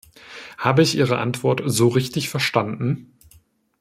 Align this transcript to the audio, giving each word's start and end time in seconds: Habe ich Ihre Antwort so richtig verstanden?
Habe 0.57 0.81
ich 0.81 0.97
Ihre 0.97 1.19
Antwort 1.19 1.61
so 1.63 1.87
richtig 1.89 2.27
verstanden? 2.29 3.13